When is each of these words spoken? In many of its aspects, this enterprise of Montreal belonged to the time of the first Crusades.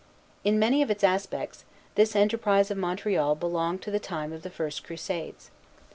In 0.43 0.57
many 0.57 0.81
of 0.81 0.89
its 0.89 1.03
aspects, 1.03 1.63
this 1.93 2.15
enterprise 2.15 2.71
of 2.71 2.77
Montreal 2.79 3.35
belonged 3.35 3.83
to 3.83 3.91
the 3.91 3.99
time 3.99 4.33
of 4.33 4.41
the 4.41 4.49
first 4.49 4.83
Crusades. 4.83 5.51